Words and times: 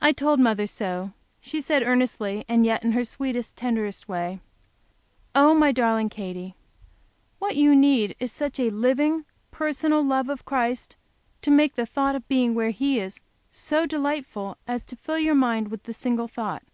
I 0.00 0.10
told 0.10 0.40
mother 0.40 0.66
so. 0.66 1.12
She 1.40 1.60
said 1.60 1.84
earnestly, 1.84 2.44
and 2.48 2.66
yet 2.66 2.82
in 2.82 2.90
her 2.90 3.04
sweetest, 3.04 3.54
tenderest 3.54 4.08
way, 4.08 4.40
"Oh, 5.32 5.54
my 5.54 5.70
darling 5.70 6.08
Katy! 6.08 6.56
What 7.38 7.54
you 7.54 7.76
need 7.76 8.16
is 8.18 8.32
such 8.32 8.58
a 8.58 8.68
living, 8.68 9.24
personal 9.52 10.02
love 10.02 10.26
to 10.26 10.38
Christ 10.42 10.96
as 10.98 11.44
shall 11.44 11.54
make 11.54 11.76
the 11.76 11.86
thought 11.86 12.16
of 12.16 12.26
being 12.26 12.56
where 12.56 12.70
He 12.70 12.98
is 12.98 13.20
so 13.52 13.86
delightful 13.86 14.56
as 14.66 14.84
to 14.86 14.96
fill 14.96 15.20
your 15.20 15.36
mind 15.36 15.68
with 15.70 15.84
that 15.84 15.94
single 15.94 16.26
thought!" 16.26 16.64